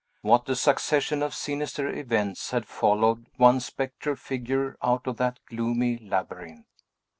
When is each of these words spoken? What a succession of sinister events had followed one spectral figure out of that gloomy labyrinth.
What 0.23 0.49
a 0.49 0.55
succession 0.55 1.21
of 1.21 1.35
sinister 1.35 1.87
events 1.87 2.49
had 2.49 2.65
followed 2.65 3.27
one 3.37 3.59
spectral 3.59 4.15
figure 4.15 4.75
out 4.81 5.05
of 5.05 5.17
that 5.17 5.37
gloomy 5.45 5.99
labyrinth. 5.99 6.65